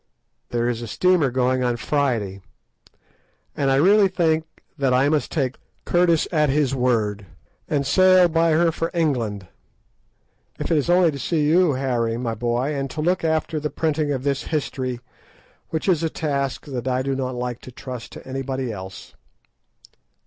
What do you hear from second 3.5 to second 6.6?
and I really think that I must take Curtis at